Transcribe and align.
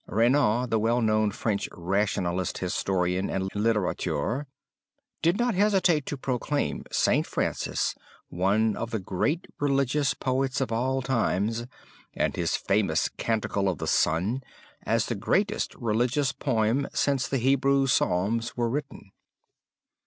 Renan, 0.07 0.71
the 0.71 0.79
well 0.79 0.99
known 0.99 1.29
French 1.29 1.69
rationalist 1.71 2.57
historian 2.57 3.29
and 3.29 3.51
literateur, 3.53 4.47
did 5.21 5.37
not 5.37 5.53
hesitate 5.53 6.07
to 6.07 6.17
proclaim 6.17 6.85
St. 6.91 7.23
Francis 7.27 7.93
one 8.27 8.75
of 8.75 8.89
the 8.89 8.97
great 8.97 9.45
religious 9.59 10.15
poets 10.15 10.59
of 10.59 10.71
all 10.71 11.03
time 11.03 11.51
and 12.15 12.35
his 12.35 12.55
famous 12.55 13.09
Canticle 13.09 13.69
of 13.69 13.77
the 13.77 13.85
Sun 13.85 14.41
as 14.87 15.05
the 15.05 15.13
greatest 15.13 15.75
religious 15.75 16.31
poem 16.31 16.87
since 16.95 17.27
the 17.27 17.37
Hebrew 17.37 17.85
Psalms 17.85 18.57
were 18.57 18.71
written. 18.71 19.11